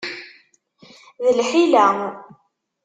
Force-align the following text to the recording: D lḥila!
D 1.23 1.27
lḥila! 1.37 1.87